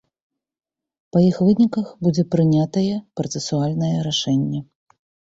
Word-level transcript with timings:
Па 1.15 1.19
іх 1.25 1.35
выніках 1.49 1.91
будзе 2.07 2.23
прынятае 2.35 2.95
працэсуальнае 3.21 3.91
рашэнне. 4.07 4.59